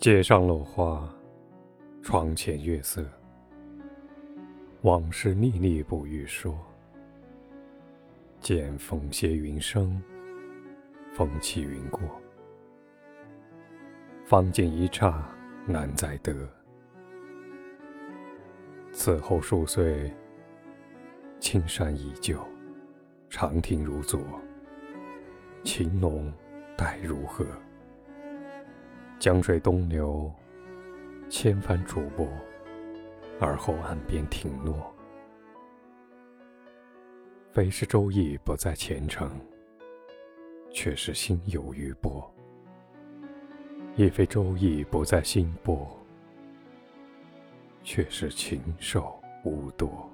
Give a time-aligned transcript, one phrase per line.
[0.00, 1.06] 街上落花，
[2.00, 3.04] 窗前月色，
[4.80, 6.58] 往事历历不欲说。
[8.40, 10.02] 见风歇云生，
[11.12, 12.00] 风起云过。
[14.24, 15.22] 方见一刹
[15.66, 16.48] 难再得。
[18.90, 20.10] 此后数岁，
[21.40, 22.42] 青山依旧，
[23.28, 24.18] 长亭如昨，
[25.62, 26.32] 情浓
[26.74, 27.44] 待如何？
[29.20, 30.32] 江水东流，
[31.28, 32.26] 千帆逐波，
[33.38, 34.90] 而后岸边停落。
[37.52, 39.30] 非是舟意不在前程，
[40.72, 42.32] 却是心有余波；
[43.94, 45.86] 亦非舟意不在心波，
[47.82, 50.10] 却是禽兽无多。